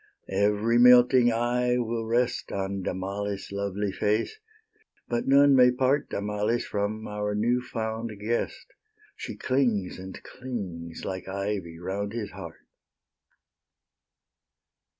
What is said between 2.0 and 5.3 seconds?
rest On Damalis' lovely face; but